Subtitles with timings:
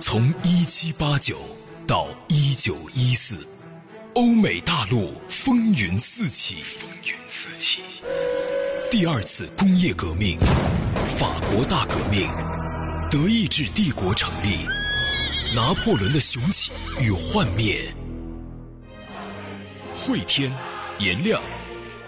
[0.00, 1.38] 从一七八九
[1.86, 3.44] 到一九一四，
[4.14, 6.62] 欧美大陆风云四起。
[6.78, 7.82] 风云四起。
[8.90, 10.38] 第二次工业革命，
[11.18, 12.30] 法国大革命，
[13.10, 14.58] 德意志帝国成立，
[15.54, 16.70] 拿破仑的雄起
[17.00, 17.92] 与幻灭。
[19.92, 20.52] 汇天，
[21.00, 21.42] 颜亮，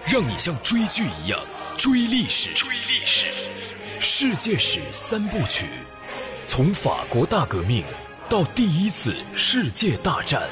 [0.06, 1.40] 让你像追剧一样
[1.76, 2.50] 追历史。
[2.54, 3.26] 追历史。
[4.00, 5.66] 世界史三部曲，
[6.46, 7.82] 从法国大革命
[8.28, 10.42] 到第一次世界大战。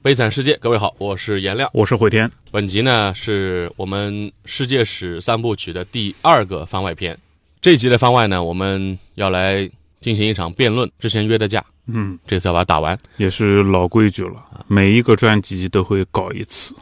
[0.00, 2.30] 悲惨世界，各位好，我是颜亮，我是慧天。
[2.50, 7.18] 本集呢是我们世界史三部曲的第二个番外篇。
[7.60, 9.68] 这集的番外呢，我们要来
[10.00, 10.90] 进行一场辩论。
[10.98, 16.74] 之前约的架，嗯，这次要把它打完，也是老规矩了，每一个专辑都会搞一次。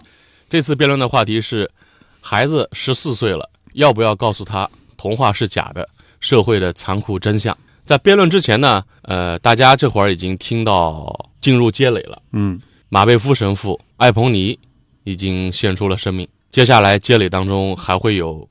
[0.49, 1.69] 这次辩论的话题是：
[2.21, 5.89] 孩子十四岁了，要不要告诉他童话是假的？
[6.19, 7.57] 社会的残酷真相。
[7.85, 12.61] 在辩论之前呢，呃，大家这会儿已经听到进入街垒了，嗯。
[12.89, 14.59] 马贝夫神父、艾彭尼
[15.05, 16.27] 已经献出了生命。
[16.51, 18.49] 接下来街垒当中还会有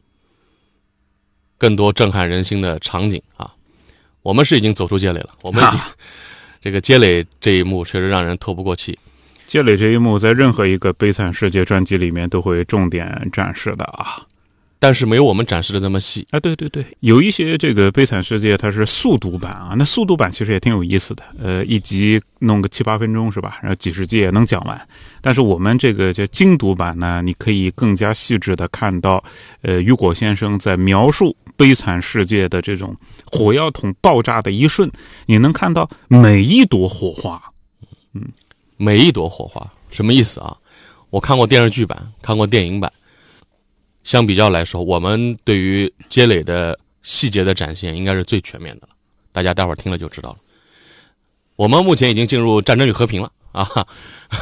[1.58, 3.52] 更多震撼人心的场景啊！
[4.22, 5.80] 我们是已经走出街垒了，我们已经
[6.62, 8.98] 这个街垒这一幕确实让人透不过气。
[9.48, 14.22] 街垒这一幕在任何一个悲惨世界专辑里面都会重点展示的啊。
[14.86, 16.40] 但是没有我们展示的这么细啊！
[16.40, 21.24] 对对对，有一些这个悲惨世界它是速读版啊，那速读版其实也挺有意思的。
[21.42, 23.58] 呃，一集弄个七八分钟是吧？
[23.64, 24.80] 然后几十集也能讲完。
[25.22, 29.24] 但是我们这个叫精读版呢，你可以更加细致的看到，
[29.64, 32.96] 呃，雨果先生在描述悲惨世界的这种
[33.32, 34.88] 火药桶爆炸的一瞬，
[35.26, 37.42] 你能看到每一朵火花。
[38.14, 38.22] 嗯，
[38.78, 40.56] 每一朵火花什么意思啊？
[41.10, 42.94] 我看过电视剧版，看过电影版。
[44.06, 48.90] 相比较来说，我们对于接垒的细节的展现应该是最全面的了。
[49.34, 50.38] 大家待会儿听了就知道了。
[51.58, 53.68] 我们目前已经进入《战争与和平》了啊，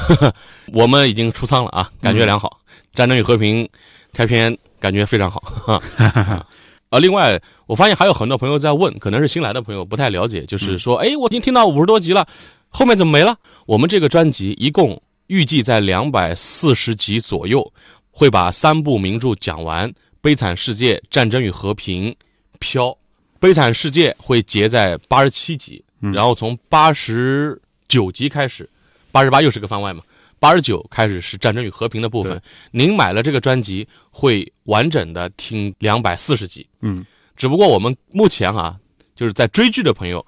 [0.73, 2.59] 我们已经出仓了啊，感觉良好。
[2.93, 3.63] 《战争与和平》
[4.11, 6.45] 开篇感觉非常好啊。
[6.89, 12.27] 呃， 另外我发现还有很多朋友在问，可能是新来的朋友不太了解，就是说， 哎，我已经听到五十多集了，
[12.67, 13.37] 后面怎么没了？
[13.65, 17.71] 我们这个专辑一共预计在两百四十集左右。
[18.15, 19.89] 会把三部名著讲完，
[20.21, 22.05] 《悲惨世界》《战争与和平》
[22.59, 22.85] 《飘》，
[23.39, 28.69] 《悲惨世界》会结在八十七集，然后从八十九集开始，
[29.11, 30.03] 八十八又是个番外嘛，
[30.37, 32.39] 八十九开始是《战争与和平》的部分。
[32.69, 36.65] 您买了这个专辑，会完整的听两百四十集。
[36.81, 37.03] 嗯，
[37.35, 38.77] 只不过我们目前啊，
[39.15, 40.23] 就是在追剧的朋友，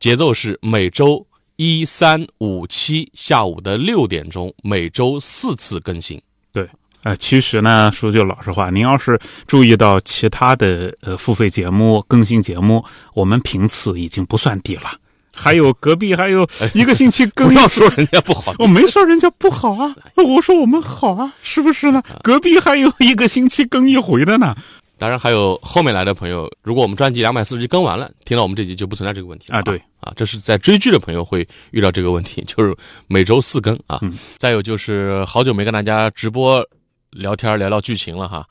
[0.00, 1.24] 节奏是每周
[1.56, 6.20] 一、三、五、七下午的六点钟，每周四次更新。
[6.52, 6.68] 对。
[7.08, 14.92] 呃，其实呢，说句老实话，您要是注意到其他的呃付费节目更新节目，我们频次已经不算低了。
[15.34, 22.02] 还有隔壁还有一个星期更， 不要说人家不好，我没说人家不好啊， 我说我们好啊，是不是呢？
[22.22, 24.54] 隔壁还有一个星期更一回的呢。
[24.98, 29.62] 当然还有后面来的朋友，如果我们专辑两百四十集更完了，听到我们这集就不存在这个问题啊。
[29.62, 32.76] 对啊，这是在追剧的朋友会遇到这个问题， 就是
[33.06, 33.98] 每周四更啊。
[34.36, 36.62] 再有就是好久没跟大家直播。
[37.10, 38.46] 聊天聊聊剧情了哈，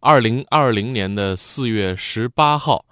[0.00, 2.84] 二零二零年的四月十八号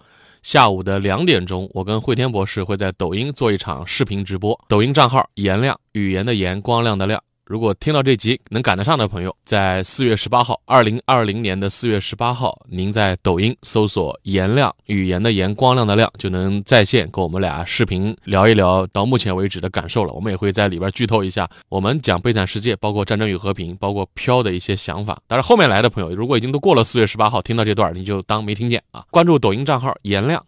[0.43, 7.23] 下午的两点钟，我跟惠天博士会在抖音做一场视频直播，抖音账号颜亮，语言的颜，光亮的亮。
[7.47, 20.15] 如果听到这集能赶得上的朋友，在四月十八号，二零二零年的四月十八号，您在抖音搜索“颜亮”语言的言，光亮的亮，就能在线跟我们俩视频聊一聊到目前为止的感受了。
[20.15, 25.21] 我们也会在里边剧透一下我们讲《悲惨世界》，包括《战争与和平》，包括《飘》的一些想法。
[25.27, 29.05] 但是后面来的朋友，如果已经都过了四月十八号，听到这段，你就当没听见啊。
[29.11, 30.43] 关注抖音账号“颜亮”，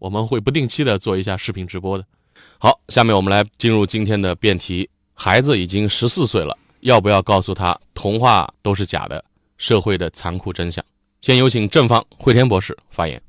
[0.00, 2.04] 我们会不定期的做一下视频直播的。
[2.58, 4.88] 好，下面我们来进入今天的辩题。
[5.20, 9.22] 孩子已经十四岁了，要不要告诉他童话都是假的？
[9.56, 10.82] 社会的残酷真相。
[11.20, 13.20] 先有请正方慧天博士发言。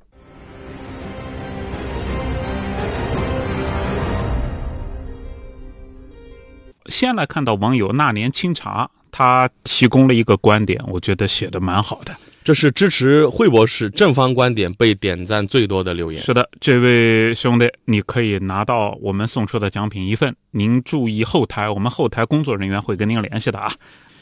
[6.86, 12.16] 先来看到网友那年清茶，他提供了一个观点，我觉得写的蛮好的。
[12.44, 16.20] 这是支持惠博士正方观点被点赞最多的留言。
[16.22, 20.36] 是的，这位兄弟，你可以拿到我们送出的奖品一份。
[20.52, 23.72] 您注意后台，我们后台工作人员会跟您联系的啊。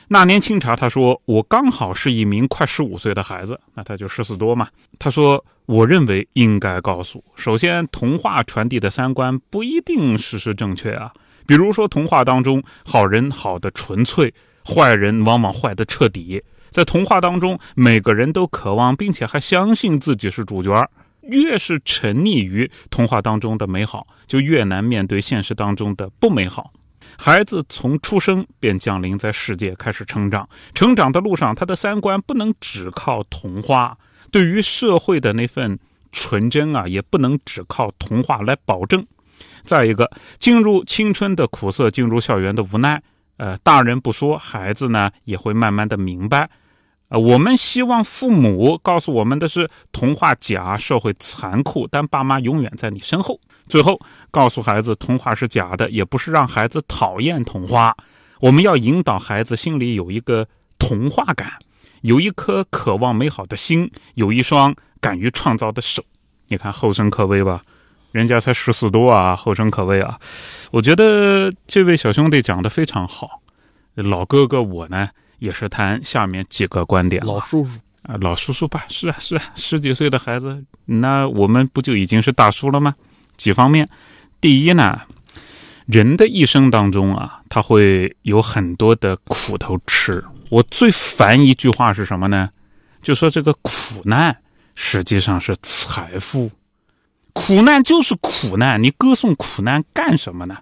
[0.10, 4.68] 那年清茶他说：“我刚好是一名快十五岁的孩子，那他就十四多嘛。”
[4.98, 11.12] 他说：“我认为应该告诉，首先，童话传递的三观不一定事实正确啊。
[11.46, 14.34] 比如说，童话当中好人好的纯粹，
[14.68, 20.88] 坏人往往坏的彻底。”在童话当中，每个人都渴望并且还相信自己是主角
[21.22, 26.72] 越是沉溺于童话当中的美好，就越难面对现实当中的不美好。
[27.18, 30.48] 孩子从出生便降临在世界，开始成长。
[30.76, 33.98] 成长的路上，他的三观不能只靠童话，
[34.32, 35.80] 对于社会的那份
[36.12, 39.04] 纯真啊，也不能只靠童话来保证。
[39.64, 43.02] 再一个，进入青春的苦涩，进入校园的无奈，
[43.38, 46.50] 呃，大人不说，孩子呢也会慢慢的明白。
[47.10, 53.40] 呃，我们希望父母告诉我们的是童话假，社会残酷，但爸妈永远在你身后。
[53.68, 54.00] 最后
[54.30, 57.96] 告诉孩子童话是假的，也不是让孩子讨厌童话。
[58.42, 60.48] 我们要引导孩子心里有一个
[60.78, 61.54] 童话感，
[62.02, 66.04] 有一颗渴望美好的心，有一双敢于创造的手。
[66.50, 67.62] 你看后生可畏吧，
[68.12, 70.20] 人家才十四多啊，后生可畏啊。
[70.72, 73.42] 我觉得这位小兄弟讲的非常好。
[73.96, 75.10] 老哥哥我呢？
[75.40, 77.24] 也是谈下面几个观点。
[77.24, 82.96] 老叔叔啊，老叔叔吧，是啊，是啊，十几岁的孩子，那我们不就已经是大叔了吗？
[83.36, 83.88] 几方面，
[84.42, 85.00] 第一呢，
[85.86, 90.24] 人的一生当中啊，他会有很多的苦头吃。
[90.50, 92.50] 我最烦一句话是什么呢？
[93.04, 94.36] 就说这个苦难
[94.74, 96.50] 实际上是财富，
[97.38, 100.58] 苦难就是苦难，你歌颂苦难干什么呢？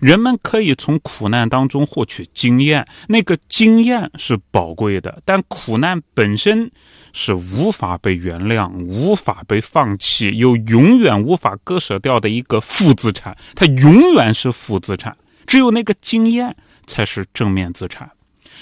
[0.00, 6.70] 人们可以从苦难当中获取经验，那个经验是宝贵的，但苦难本身
[7.12, 13.36] 是无法被原谅、无法被放弃，又永远无法割舍掉的一个负资产。
[13.54, 15.16] 它永远是负资产，
[15.46, 16.54] 只有那个经验
[16.86, 18.10] 才是正面资产。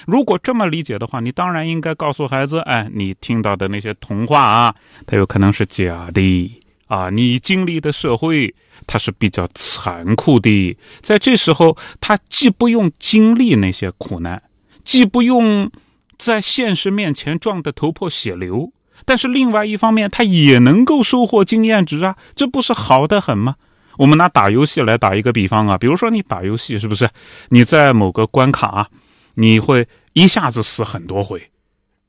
[0.06, 4.74] 如果这么理解的话，你当然应该告诉孩子：哎，你听到的那些童话啊，
[5.06, 6.62] 它有可能是假的。
[6.86, 8.54] 啊，你经历的社会，
[8.86, 10.76] 它是比较残酷的。
[11.00, 14.40] 在这时候，他既不用经历那些苦难，
[14.84, 15.70] 既不用
[16.16, 18.72] 在现实面前撞得头破血流，
[19.04, 23.56] 但是另外一方面，他也能够收获经验值啊，这不是好的很吗？
[23.98, 27.08] 我们拿打游戏来打一个比方啊，比如说你打游戏，是不是
[27.48, 28.88] 你在某个关卡，
[29.34, 31.42] 你会一下子死很多回？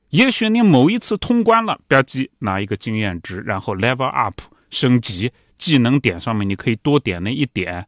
[0.10, 4.40] 也许你某一次通关了，吧唧拿一个经验值，然后 level up。
[4.70, 7.86] 升级技能点上面，你可以多点那一点。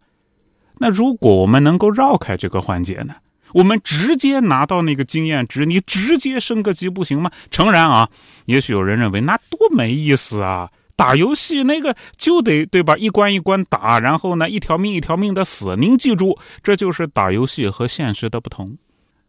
[0.78, 3.16] 那如果我们能够绕开这个环节呢？
[3.52, 7.32] 我们直接拿到那个经验值，你直接升个级不行吗？
[7.50, 8.08] 诚然啊，
[8.46, 10.70] 也许有人认为那多没意思啊！
[10.96, 12.96] 打游戏那个就得对吧？
[12.98, 15.76] 一关一关打，然后呢一条命一条命的死。
[15.76, 18.78] 您记住，这就是打游戏和现实的不同。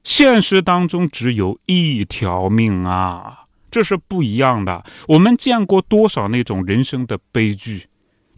[0.04, 3.44] 现实当中只有一条命啊！
[3.70, 4.84] 这是不一样的。
[5.08, 7.86] 我们见过多少那种人生的悲剧，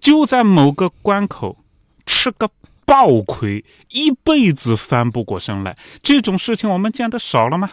[0.00, 1.58] 就在某个关口
[2.05, 2.50] 吃个
[2.84, 5.76] 暴亏，一辈子翻不过身来。
[6.02, 7.70] 这种事情我们见的少了吗？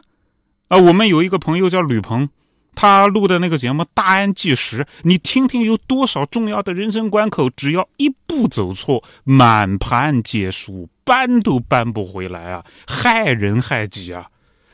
[0.69, 2.29] 啊，我们有一个朋友叫吕鹏，
[2.75, 14.27] 他录的那个节目《大安纪实》，你听听有多少重要的人生关口，只要一步走错，满盘皆输，搬都搬不回来啊，害人害己啊。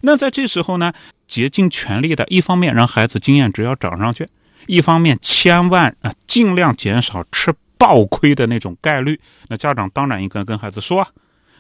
[0.06, 0.94] 那在这时候呢？
[1.28, 4.28] 竭尽全力的，一方面让孩子经验值要涨上去，
[4.68, 9.20] 一方面千万啊尽量减少吃暴亏的那种概率。
[9.50, 11.06] 那家长当然应该跟孩子说，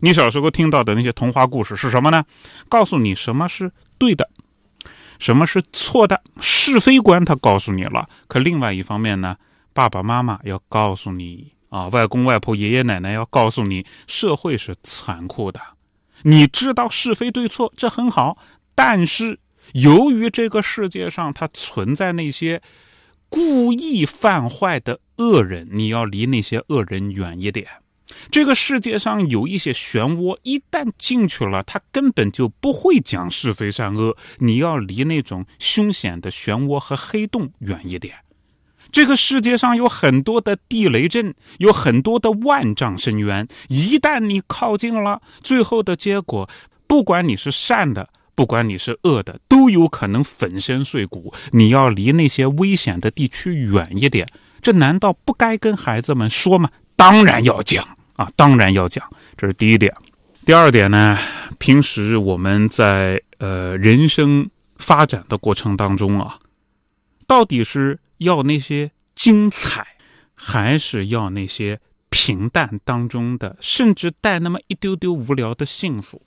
[0.01, 2.23] 你小时候听到的那些童话故事是什么呢？
[2.69, 4.29] 告诉你什么是对的，
[5.17, 8.07] 什么是错的，是非观他告诉你了。
[8.27, 9.35] 可另外一方面呢，
[9.73, 15.59] 爸爸妈妈要告诉你啊，外公外婆、爷爷奶奶要告诉你，社会是残酷的。
[16.23, 18.37] 你知道是非对错，这很好，
[18.73, 19.39] 但是。
[19.73, 22.61] 由于这个世界上它存在那些
[23.29, 27.67] 故意犯坏的恶人，你要离那些恶人远一点。
[28.29, 34.15] 这个世界上有一些漩涡，一旦进去了，它根本就不会讲是非善恶。
[34.37, 38.15] 你要离那种凶险的漩涡和黑洞远一点。
[38.95, 46.49] 这个世界上有很多的地雷阵，有很多的万丈深渊，一旦你靠近了，最后的结果，
[46.87, 48.07] 不管你是善的。
[48.35, 51.33] 不管你是恶的，都有可能粉身碎骨。
[51.51, 54.25] 你要离那些危险的地区远一点。
[54.61, 56.69] 这难道不该跟孩子们说吗？
[56.95, 57.85] 当然要讲
[58.15, 59.05] 啊，当然要讲。
[59.35, 59.93] 这是第一点。
[60.45, 61.19] 第二点呢？
[61.59, 66.37] 平时我们在呃人生发展的过程当中啊，
[67.27, 69.85] 到底是要那些精彩，
[70.33, 71.79] 还是要那些
[72.09, 76.21] 平淡当中的，甚至带那么一丢丢无聊的幸福？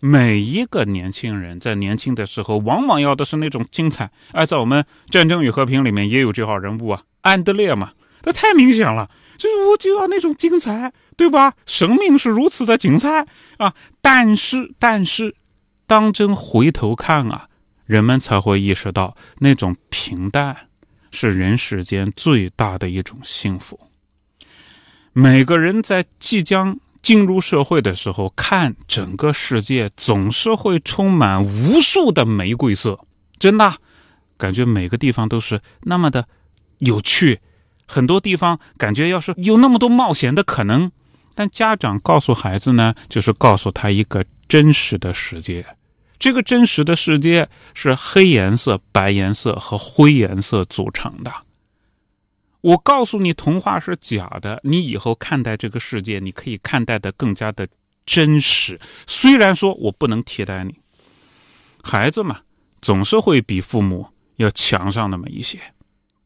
[0.00, 4.10] 每一个年轻人在年轻的时候，往往要的是那种精彩。
[4.32, 7.92] 而在我们《战争与和平》里面也有这号人物啊，安德烈嘛，
[8.24, 11.54] 那太明显了，就我就要那种精彩，对吧？
[11.66, 13.26] 生命是如此的精彩
[13.58, 13.74] 啊！
[14.00, 15.36] 但是，但是，
[15.86, 17.48] 当真回头看啊，
[17.86, 20.68] 人们才会意识到，那种平淡
[21.12, 23.78] 是人世间最大的一种幸福。
[25.12, 32.98] 每个人在即将进入社会的时候，看整个世界总是会充满无数的玫瑰色，
[33.38, 33.74] 真的，
[34.36, 36.26] 感觉每个地方都是那么的
[36.78, 37.38] 有趣，
[37.86, 40.90] 很多地方感觉要是有那么多冒险的可能。
[41.34, 45.64] 但家长告诉孩子呢，就是告诉他一个真实的世界。
[46.22, 51.32] 这个真实的世界是黑颜色、白颜色和灰颜色组成的。
[52.60, 54.60] 我告诉你，童话是假的。
[54.62, 57.66] 你以后看待这个世界，你可以看待的更加的
[58.06, 58.80] 真实。
[59.04, 60.78] 虽然说我不能替代你，
[61.82, 62.38] 孩子嘛，
[62.80, 65.58] 总是会比父母要强上那么一些。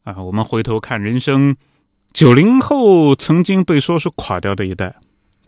[0.03, 1.57] 啊，我们回头看人生。
[2.13, 4.95] 九零后曾经被说是垮掉的一代，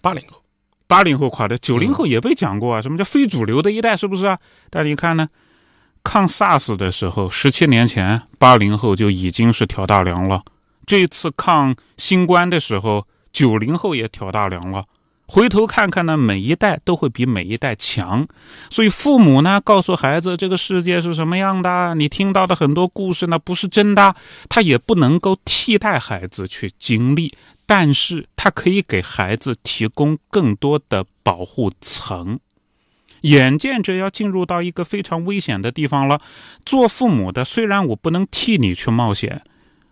[0.01, 0.41] 八零后，
[0.89, 4.39] 八零后垮的，九零后也被讲过啊，什么叫非主流的一代，是不是啊？
[4.71, 5.27] 但你看呢，
[6.03, 10.41] 抗 SARS 的时候，十七年前，八零后就已经是挑大梁了；
[10.87, 14.85] 这次抗新冠的时候，九零后也挑大梁了。
[15.31, 18.25] 回头看看呢，每一代都会比每一代强，
[18.71, 24.15] 所以父母呢告诉孩子这个世界是什么样的，你听到的很多故事呢不是真的，
[24.49, 27.31] 他也不能够替代孩子去经历，
[27.67, 32.39] 但是他可以给孩子提供更多的保护层。
[33.21, 36.19] 眼见着要进入到一个非常危险的地方了，
[36.65, 39.43] 做父母的虽然我不能替你去冒险，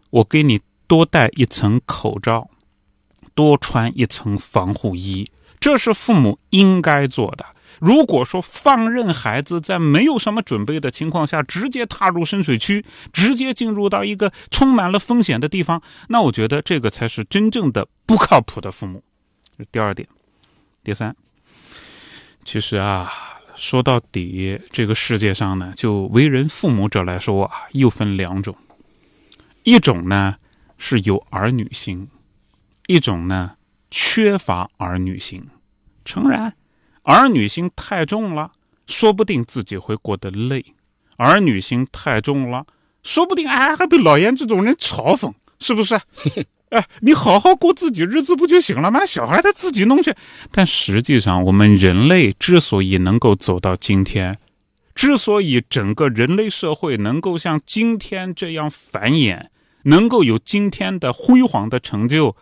[0.10, 2.50] 我给你多戴一层口罩。
[3.38, 5.29] 多穿一层防护衣，
[5.60, 7.46] 这是父母应该做的。
[7.79, 15.79] 如果说放任孩子在没有什么准备的情况下直接踏入深水区，直接进入到一个充满了风险的地方，
[16.10, 19.03] 那我觉得这个才是真正的不靠谱的父母。
[19.72, 20.10] 第二点，
[20.84, 21.15] 第三，
[22.44, 23.13] 其实啊，
[23.56, 28.56] 说到底，这个世界上呢，就为人父母者来说啊，又分两种，
[29.62, 30.36] 一种呢
[30.79, 32.08] 是有儿女心。
[32.88, 33.51] 一种呢，
[33.91, 35.46] 缺乏儿女心，
[36.03, 36.53] 诚然，
[37.03, 38.51] 儿女心太重了，
[38.88, 40.62] 说不定自己会过得累；
[41.17, 42.65] 儿女心太重了，
[43.03, 46.00] 说不定哎还被老严这种人嘲讽，是不是？
[46.70, 49.06] 哎，你好好过自己日子不就行了吗？
[49.06, 50.13] 小孩他自己弄去。
[50.51, 54.38] 但实际上，我们人类之所以能够走到今天，
[54.94, 59.48] 之所以整个人类社会能够像今天这样繁衍，
[59.84, 62.36] 能够有今天的辉煌的成就。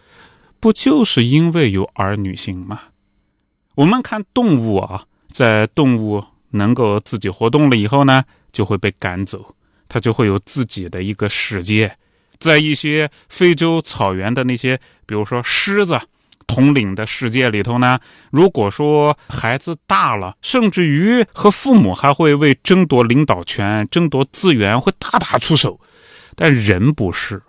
[0.65, 2.81] 不就是因为有儿女心吗？
[3.75, 9.45] 我们看动物啊，在动物能够自己活动了以后呢，就会被赶走，
[9.87, 11.95] 它就会有自己的一个世界。
[12.39, 15.99] 在一些非洲草原的那些，比如说狮子
[16.47, 17.99] 统领的世界里头呢，
[18.31, 25.79] 如果说孩子大了，甚至于和父母还会为争夺领导权、争夺资源会大打出手，
[26.35, 27.39] 但人不是。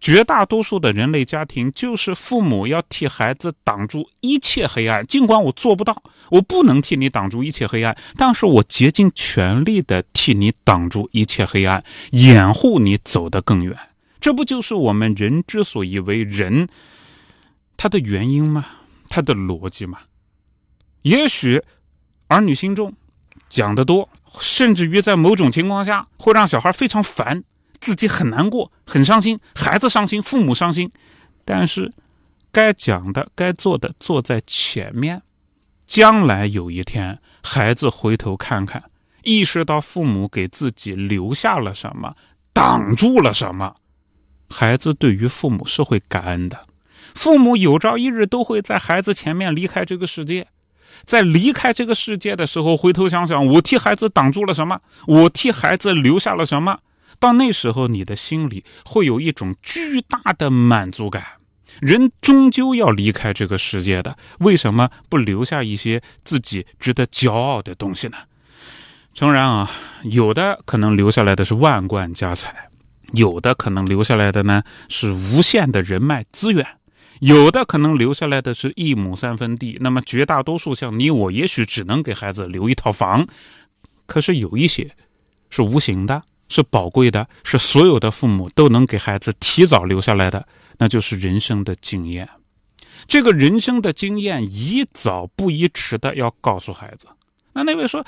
[0.00, 5.04] 绝大多数的人类家庭，就是父母要替孩子挡住一切黑暗。
[5.06, 13.76] 尽管我做不到，我不能替你挡住一切黑暗，但是我竭尽全力的替你挡住一切黑暗，掩护你走得更远。
[14.20, 16.68] 这不就是我们人之所以为人，
[17.76, 18.64] 他的原因吗？
[19.08, 19.98] 他的逻辑吗？
[21.02, 21.62] 也许
[22.28, 22.92] 儿女心中，
[23.48, 24.08] 讲得多，
[24.40, 27.42] 甚至于在某种情况下会让小孩非常烦。
[27.86, 30.90] 自己很难过，很伤心，孩子伤心，父母伤心，
[31.44, 31.88] 但是
[32.50, 35.22] 该讲的、该做的做在前面。
[35.86, 38.82] 将来有一天，孩子回头看看，
[39.22, 42.12] 意识到父母给自己留下了什么，
[42.52, 43.76] 挡住了什么，
[44.50, 46.66] 孩子对于父母是会感恩的。
[47.14, 50.48] 父母有朝一日都会在孩子前面离开这个世界，
[51.04, 56.80] 在离开这个世界的时候，回头想想，我替孩子挡住了什么，我替孩子留下了什么。
[57.18, 61.24] 到那时候，你的心里会有一种巨大的满足感。
[61.80, 68.16] 人终究要离开这个世界的，为什么不留下一些自己值得骄傲的东西呢？
[69.12, 69.70] 诚然啊，
[70.04, 72.68] 有的可能留下来的是万贯家财，
[73.12, 76.66] 有的可能留下来的呢是无限的人脉资源，
[77.20, 79.76] 有的可能留下来的是一亩三分地。
[79.80, 83.26] 那么绝大多数像你我，也许只能给孩子留一套房。
[84.06, 84.90] 可是有一些
[85.50, 86.22] 是无形的。
[86.48, 90.46] 是宝贵的，是所有的父母都能给孩子提早留下来的，
[90.78, 92.28] 那就是人生的经验。
[93.06, 97.06] 这个人生的经验，宜早不宜迟的要告诉孩子。
[97.52, 98.04] 那那位说：“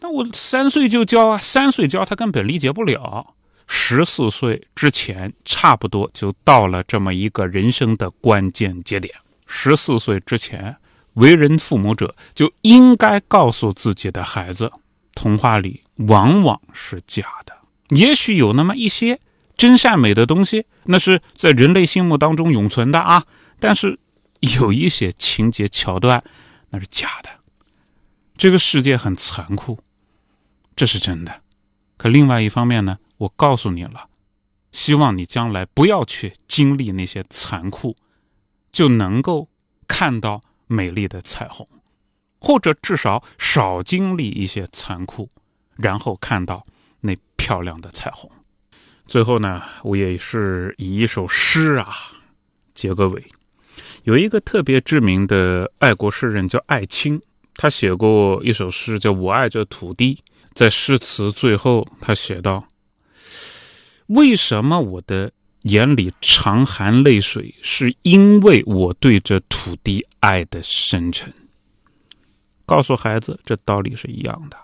[0.00, 3.34] 那我三岁就教啊，三岁教他根本理解不了。
[3.66, 9.12] 十四岁之前，差不多就到了这么一个人生的关键节点。
[9.46, 10.76] 十四岁之前，
[11.14, 14.70] 为人父母者就应该告诉自己的孩子，
[15.14, 17.52] 童话里往往是假的。”
[17.90, 19.20] 也许有那么一些
[19.56, 23.24] 真善美的东西，那是在人类心目当中永存的啊。
[23.58, 23.98] 但是
[24.40, 26.22] 有一些情节桥段，
[26.70, 27.30] 那是假的。
[28.36, 29.78] 这个世界很残酷，
[30.74, 31.42] 这是真的。
[31.96, 34.08] 可另外一方面呢，我告诉你了，
[34.72, 37.96] 希望你将来不要去经历那些残酷，
[38.70, 39.48] 就能够
[39.88, 41.66] 看到美丽的彩虹。
[42.38, 45.30] 或者至少少经历一些残酷，
[45.76, 46.62] 然后看到
[47.36, 48.30] 漂亮的彩虹。
[49.06, 51.86] 最后呢，我也是以一首诗啊
[52.72, 53.24] 结个尾。
[54.04, 57.20] 有一个特别知名的爱国诗人叫艾青，
[57.54, 60.14] 他写过一首诗叫《我爱这土地》。
[60.54, 62.66] 在诗词最后，他写道
[64.08, 65.30] ：“为什么我的
[65.62, 67.54] 眼里常含泪水？
[67.62, 71.32] 是因为我对这土地爱的深沉。”
[72.64, 74.56] 告诉孩子，这道理是一样的。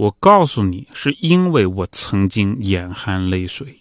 [0.00, 3.78] 我告诉你，是因为我曾经眼含泪水。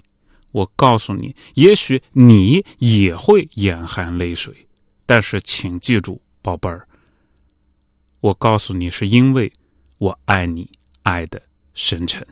[0.51, 4.53] 我告诉你，也许你也会眼含泪水，
[5.05, 6.85] 但是请记住，宝贝儿，
[8.19, 9.49] 我告诉你，是因为
[9.97, 10.69] 我爱你，
[11.03, 11.41] 爱的
[11.73, 12.27] 深沉。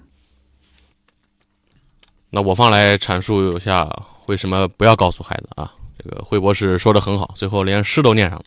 [2.29, 3.89] 那我方来阐述一下
[4.25, 5.74] 为什么不要告诉孩子啊？
[5.98, 8.46] 这个惠博士说的很好，最后连诗都念上了。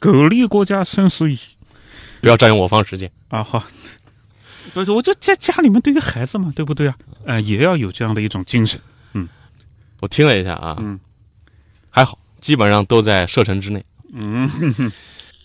[0.00, 1.38] 苟利国家生死以。
[2.22, 3.42] 不要占用我方时间啊！
[3.42, 3.62] 好，
[4.72, 6.96] 不是，我就在家里面对于孩子嘛，对不对啊？
[7.24, 8.80] 呃，也要有这样的一种精神。
[9.14, 9.28] 嗯，
[10.00, 10.98] 我听了一下啊，嗯，
[11.90, 13.84] 还好，基本上都在射程之内。
[14.12, 14.48] 嗯，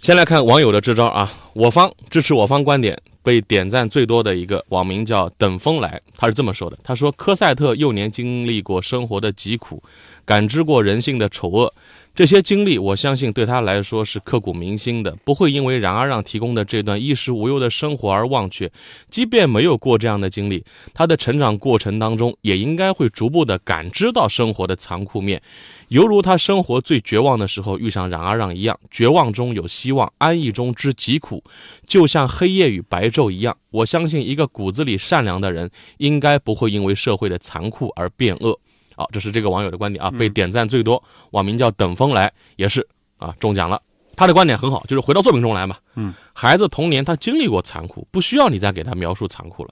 [0.02, 9.82] 先来看网友的支招啊，我方支持我方观点，被点赞最多的一个网名叫等风来，他是这么说的：他说，科赛特幼年经历过生活的疾苦，
[10.24, 11.74] 感知过人性的丑恶。
[12.16, 18.72] 这些经历，我相信对他来说是刻骨铭心的，不会因为冉阿让提供的这段衣食无忧的生活而忘却。
[19.10, 25.42] 即便没有过这样的经历，他的成长过程当中，也应该会逐步的感知到生活的残酷面，
[25.90, 31.44] 犹如他生活最绝望的时候遇上冉阿让一样，绝望中有希望，安逸中知疾苦，
[31.86, 33.58] 就像黑夜与白昼一样。
[33.72, 38.58] 我相信一个骨子里善良的人，应该不会因为社会的残酷而变恶。
[38.96, 43.82] 好，这是这个网友的观点啊，被点赞最多，网名叫等风来，也是啊中奖了。
[44.16, 45.78] 他的观点很好，就是回到作品中来嘛。
[45.96, 49.72] 嗯，孩子童年他经历过残酷，不需要你再给他描述残酷了，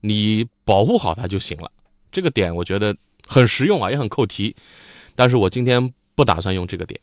[0.00, 1.70] 你保护好他就行了。
[2.10, 4.54] 这个点我觉得很实用啊，也很扣题。
[5.14, 7.00] 但是我今天不打算用这个点。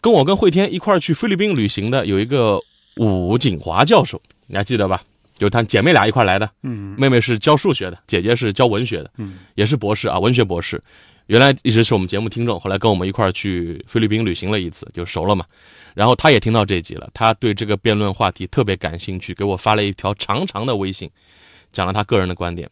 [0.00, 2.60] 跟我跟慧天一块去菲律宾旅行的有一个
[2.96, 5.02] 武锦华教授，你还记得吧？
[5.40, 10.78] 就是她姐妹俩一块来的，嗯，妹妹是教数学的，姐姐是教文学的，嗯，也是博士啊，文学博士。
[11.28, 15.46] 原来一直是我们节目听众，后来跟我们一块儿去菲律宾旅行了一次，就熟了嘛。
[15.94, 21.10] 然后他也听到这集了，他对这个辩论话题特别感兴趣，给我发了一条长长的微信，
[21.72, 22.68] 讲了他个人的观点。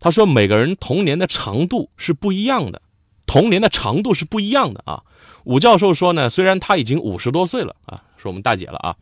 [0.00, 2.82] 他说每个人童年的长度是不一样的，
[3.24, 5.00] 童年的长度是不一样的啊。
[5.44, 8.96] 武教授说呢，虽然他已经五十多岁了啊，是我们大姐了啊。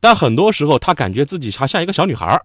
[0.00, 2.40] 但很多时候，他感觉自己还像一个小女孩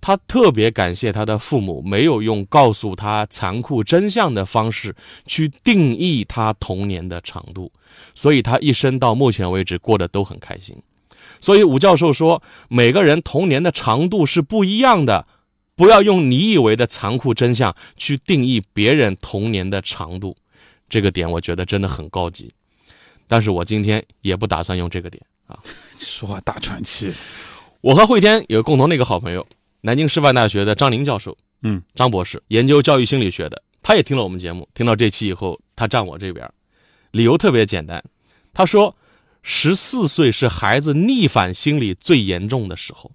[0.00, 4.94] 他特别感谢他的父母没有用告诉他残酷真相的方式
[5.26, 7.72] 去定义他童年的长度，
[8.14, 10.76] 所以他一生到目前为止过得都很开心。
[11.40, 15.26] 所以武教授说，每个人童年的长度是不一样的，
[15.74, 20.36] 不要用你以为的残酷真相去定义别人童年的长度。
[20.88, 22.52] 这个点我觉得真的很高级，
[23.26, 25.20] 但是我今天也不打算用这个点。
[25.48, 25.58] 啊，
[25.98, 27.12] 说话大喘气。
[27.80, 29.44] 我和慧天有共同的一个好朋友，
[29.80, 33.60] 南京师范大学的张宁教授，嗯，张博士，研究教育心理学的。
[33.82, 36.48] 他也听了我们节目，听到这期以后，他站我这边，
[37.10, 38.02] 理由特别简单。
[38.52, 38.94] 他说，
[39.42, 43.10] 十四岁是孩子逆反心理最严重的时候，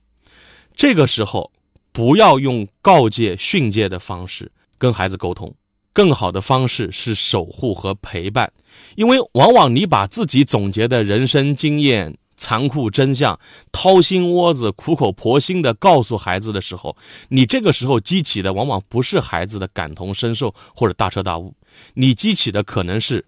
[0.76, 1.52] 这个时候
[1.92, 5.54] 不要用告诫、训诫的方式跟孩子沟通。
[5.92, 8.52] 更好的方式是守护和陪伴，
[8.96, 13.40] 因为往往你把自己总结的人生经验、残酷真相、
[13.72, 16.96] 掏心窝子、苦口婆心的告诉孩子的时候，
[17.30, 21.54] 你这个时候激起的往往不是孩子的感同身受或者大彻大悟，
[21.94, 23.26] 你激起的可能是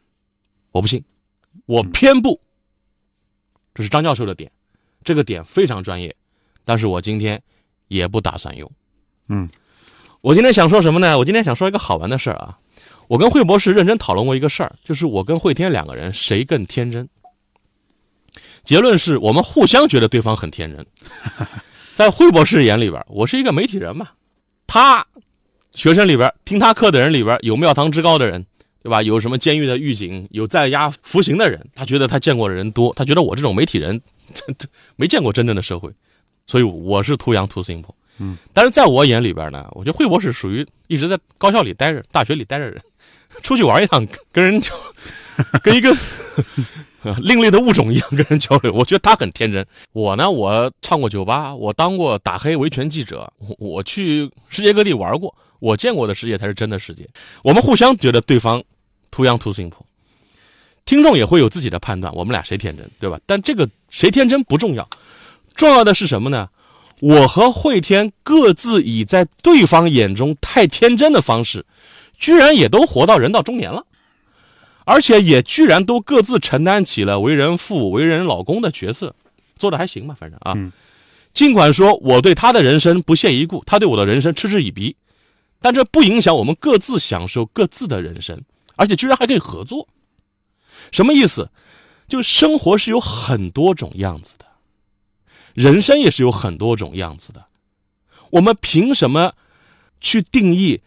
[0.71, 1.03] 我不信，
[1.65, 2.39] 我偏不。
[3.73, 4.51] 这是张教授的点，
[5.03, 6.15] 这个点非常专业，
[6.63, 7.41] 但是我今天
[7.87, 8.71] 也不打算用，
[9.27, 9.49] 嗯。
[10.21, 11.15] 我今天想说什么呢？
[11.19, 12.57] 我今天想说一个好玩的事儿啊！
[13.07, 17.07] 我跟惠博士认真讨论过一个事儿，就是我跟惠天两个人谁更天真。
[18.65, 20.85] 结论是我们互相觉得对方很天真。
[21.93, 24.09] 在惠博士眼里边，我是一个媒体人嘛，
[24.67, 25.05] 他
[25.73, 28.45] 学生里边听他课的人里边有庙堂之高的人，
[28.83, 29.01] 对吧？
[29.01, 34.01] 有什么监狱的狱警，有在押服刑的人，他觉得他见过的人多，他觉得我这种媒体人，
[34.97, 35.89] 没见过真正的社会，
[36.47, 37.93] 所以我是 too young too simple。
[38.17, 42.81] 嗯，但是在我眼里边呢，我觉得惠博士属于一直在高校里待着、大学里待着人，
[43.41, 44.73] 出去玩一趟，跟人就
[45.63, 45.95] 跟一个
[47.21, 48.71] 另类的物种一样跟人交流。
[48.73, 49.65] 我觉得他很天真。
[49.93, 57.07] 我呢，我唱过酒吧，我当过打黑维权记者，我我去世界各地玩过，我见过的世界才是真的世界。
[57.43, 58.63] 我们互相觉得对方
[59.11, 59.83] too young too simple。
[60.85, 63.19] 听众也会有自己的判断，我们俩谁天真，对吧？
[63.25, 64.87] 但这个谁天真不重要，
[65.55, 66.47] 重要的是什么呢？
[67.01, 71.65] 我和慧天各自以在对方眼中太天真的方式，
[72.17, 73.83] 居然也都活到人到中年了，
[74.85, 79.13] 而且也居然都各自承担起了为人父、为人老公的角色，
[79.57, 80.53] 做的还行吧，反正啊。
[80.55, 80.71] 嗯
[81.33, 84.95] 尽管说我对他的人生不屑一顾，他对我的人生嗤之以鼻，
[85.59, 88.41] 但这不影响我们各自享受各自的人生，
[88.77, 89.85] 而且居然还可以合作。
[90.93, 91.49] 什么意思？
[92.07, 94.45] 就生活是有很多种样子的，
[95.53, 97.43] 人生也是有很多种样子的。
[98.29, 99.33] 我们凭什么
[99.99, 100.79] 去定义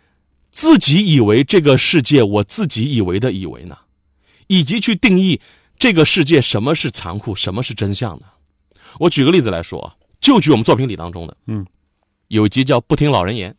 [0.50, 3.76] 自己以为这个世界我自己以为的以为呢？
[4.48, 5.40] 以及去定义
[5.78, 8.26] 这个世界什么是残酷，什么是真相呢？
[8.98, 11.64] 我举个例子来说啊，就举我们作品里当中的，嗯，
[12.26, 13.50] 有一集叫《不听老人言》，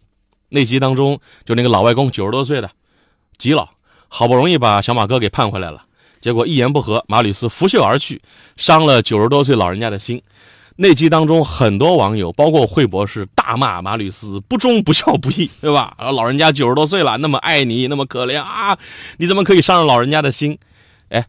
[0.50, 2.70] 那集当中就那个老外公九十多岁的，
[3.38, 3.70] 极老，
[4.10, 5.86] 好不容易把小马哥给盼回来了。
[6.20, 8.22] 结果一言不合，马吕斯拂袖而去，
[8.58, 10.22] 伤了九十多岁老人家的心。
[10.76, 15.94] 那集当中，很多网友，包括惠博士，大骂马吕斯不忠不孝不义，对吧？
[15.98, 18.78] 啊，老人家九十多岁了，那么爱你，那么可怜啊，
[19.18, 20.58] 你怎么可以伤了老人家的心？
[21.10, 21.26] 哎，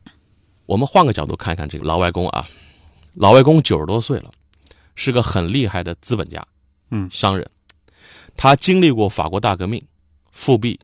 [0.66, 2.49] 我们换个角度看一看这个老外公啊，
[3.14, 4.31] 老外公九十多岁了，
[4.95, 6.47] 是个很厉害的资本家，
[6.90, 7.49] 嗯，商人，
[8.37, 9.83] 他经历过法国大革命、
[10.31, 10.79] 复辟、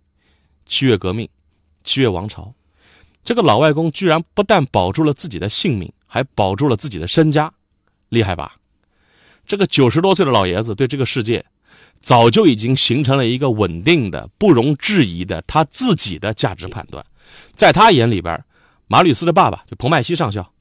[0.64, 1.28] 七月革命、
[1.84, 2.52] 七月王朝。
[3.22, 7.52] 这个老外公居然不但保住了自己的性命，还保住了自己的身家，
[8.08, 8.56] 厉害吧？
[9.46, 11.44] 这个九十多岁的老爷子对这个世界，
[12.00, 17.04] 早就已经形成了一个稳定的、不容置疑的他自己的价值判断。
[17.54, 18.42] 在他眼里边，
[18.86, 20.52] 马吕斯的爸爸就彭麦西上校，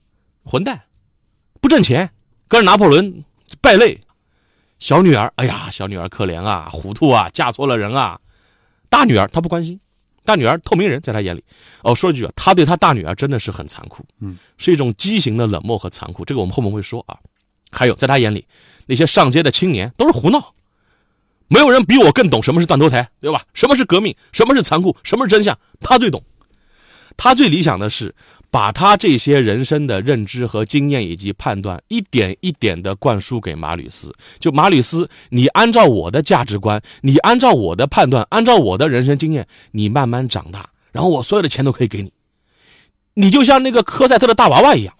[0.43, 0.81] 混蛋，
[1.61, 2.09] 不挣钱，
[2.47, 3.23] 跟着拿破仑
[3.61, 4.01] 败类。
[4.79, 8.19] 小女儿，哎呀，小女儿可怜啊，糊涂啊，嫁错了人啊。
[8.89, 9.79] 大女儿她不关心。
[10.23, 11.43] 大女儿透明人，在他眼里，
[11.83, 16.25] 哦，说一句啊，他对他大女儿真的是很残酷，嗯，是一种畸形的冷漠和残酷。
[16.25, 17.15] 这个我们后面会说啊。
[17.71, 18.47] 还有，在他眼里，
[18.87, 20.55] 那些上街的青年都是胡闹，
[21.47, 23.43] 没有人比我更懂什么是断头台，对吧？
[23.53, 24.15] 什么是革命？
[24.31, 24.95] 什么是残酷？
[25.03, 25.57] 什么是真相？
[25.79, 26.23] 他最懂。
[27.17, 28.13] 他最理想的是
[28.49, 34.13] 把他这些人生的认知和经验以及判断，一点一点的灌输给马吕斯。
[34.39, 42.11] 就马吕斯，你按照我的价值观，你按照我的判断，按照我的人生经验，你慢慢长大，然后我所有的钱都可以给你。
[43.13, 44.93] 你就像那个科赛特的大娃娃一样，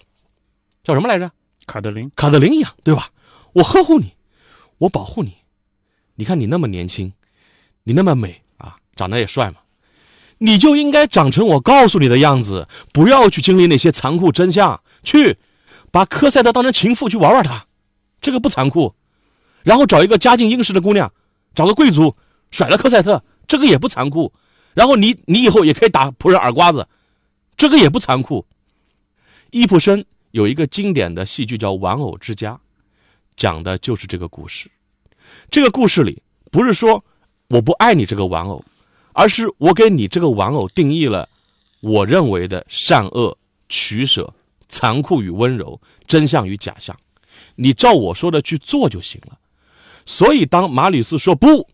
[0.84, 1.32] 叫什么来着？
[1.65, 3.10] 卡德琳，卡德琳一样，对吧？
[3.54, 4.13] 我呵护你，
[4.78, 5.34] 我保护你。
[6.15, 7.12] 你看你那么年轻，
[7.84, 9.58] 你那么美啊，长得也帅嘛。
[10.38, 14.82] 你就应该长成我告诉你的样子，不要去经历那些残酷真相。
[15.04, 15.38] 去，
[15.91, 17.65] 把科赛特当成情妇去玩玩他，
[18.19, 18.93] 这个不残酷。
[19.63, 21.12] 然后找一个家境殷实的姑娘，
[21.54, 22.15] 找个贵族
[22.52, 24.34] 甩了科赛特，这个也不残酷。
[24.74, 26.88] 然后你你以后也可以打仆人耳刮子，
[27.56, 28.45] 这个也不残酷。
[29.52, 32.54] 易卜生有一个经典的戏剧叫《玩偶之家》，
[33.36, 34.69] 讲的就是这个故事。
[35.50, 36.21] 这个故事里
[36.52, 37.04] 不是说
[37.48, 38.63] 我不爱你这个玩偶。
[39.15, 41.30] 而是我给你这个玩偶定义了
[41.80, 43.38] 我认为的善恶
[43.69, 44.34] 取舍、
[44.67, 46.95] 残酷与温柔、真相与假象，
[47.56, 49.38] 你照我说的去做就行了。
[50.06, 51.65] 所以当马吕斯说不，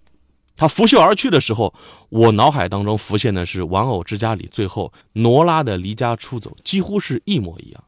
[0.56, 1.73] 他拂袖而去的时候，
[2.10, 7.84] 我脑海当中浮现的是《玩偶之家》里最后罗拉的离家出走，几乎是一模一样。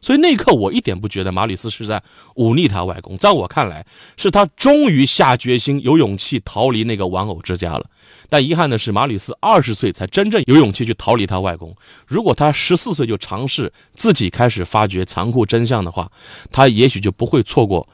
[0.00, 2.00] 所以那一刻，我一点不觉得马吕斯是在
[2.34, 3.84] 忤逆他外公，在我看来，
[4.16, 7.90] 是他终于下决心、有勇气逃离那个玩偶之家了。
[8.28, 11.74] 但遗憾的是，马吕斯二十岁才真正有勇气去逃离他外公。
[12.06, 16.10] 如果他十四岁就尝试自己开始发掘残酷真相的话，
[16.52, 17.88] 他也许就不会错过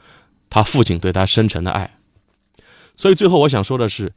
[0.49, 1.89] 他父亲对他深沉的爱。
[2.95, 4.13] 所以最后我想说的是，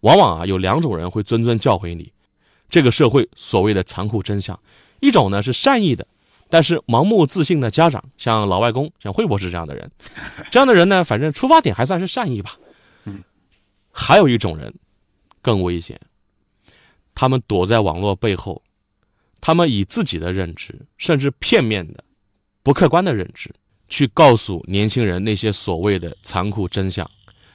[0.00, 2.10] 往往啊有两种人会谆谆教诲你，
[2.68, 4.58] 这个社会所谓的残酷真相，
[5.00, 6.06] 一种呢是善意的。
[6.50, 9.90] 但是盲目自信的家长，像老外公、像惠博士这样的人，
[10.50, 12.56] 这样的人呢，反正出发点还算是善意吧。
[13.04, 13.22] 嗯，
[13.90, 14.74] 还有一种人
[15.42, 16.00] 更危险，
[17.14, 18.62] 他们躲在网络背后，
[19.40, 22.02] 他们以自己的认知，甚至片面的、
[22.62, 23.50] 不客观的认知，
[23.88, 27.08] 去告诉年轻人那些所谓的残酷真相，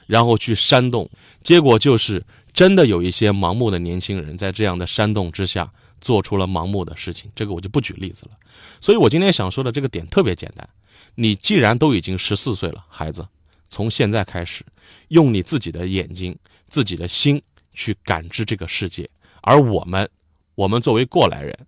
[0.06, 1.10] 然后去煽动，
[1.42, 5.68] 结果就是真的有一些盲目的年轻人在这样的煽动之下。
[6.04, 8.32] 做出了盲目的事情，这个我就不举例子了。
[8.78, 10.68] 所以我今天想说的这个点特别简单：
[11.14, 13.26] 你既然都已经十四岁了，孩子，
[13.68, 14.62] 从现在开始，
[15.08, 16.38] 用你自己的眼睛、
[16.68, 19.08] 自己的心去感知这个世界。
[19.40, 20.06] 而我们，
[20.54, 21.66] 我们作为过来人，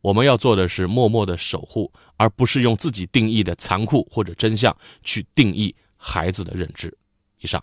[0.00, 6.92] 我们要做的是默默的守护，而不是用自己定义的残酷或者真相去定义孩子的认知。
[7.40, 7.62] 以上。